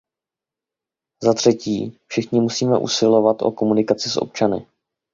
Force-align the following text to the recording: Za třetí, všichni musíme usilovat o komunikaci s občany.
Za 1.23 1.33
třetí, 1.33 1.99
všichni 2.07 2.39
musíme 2.41 2.77
usilovat 2.77 3.41
o 3.41 3.51
komunikaci 3.51 4.09
s 4.09 4.17
občany. 4.17 4.67